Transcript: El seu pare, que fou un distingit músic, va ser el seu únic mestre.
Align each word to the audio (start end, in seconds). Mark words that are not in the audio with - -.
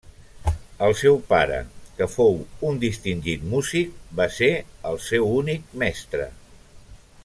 El 0.85 0.95
seu 1.01 1.19
pare, 1.33 1.59
que 1.99 2.07
fou 2.13 2.39
un 2.71 2.81
distingit 2.85 3.45
músic, 3.53 3.95
va 4.21 4.27
ser 4.39 4.53
el 4.93 5.01
seu 5.11 5.33
únic 5.45 5.81
mestre. 5.85 6.31